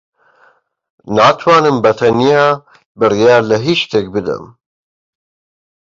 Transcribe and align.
ناتوانم 1.15 1.77
بەتەنیا 1.83 2.43
بڕیار 2.99 3.41
لە 3.49 3.57
ھیچ 3.65 3.79
شتێک 3.85 4.07
بدەم. 4.15 4.43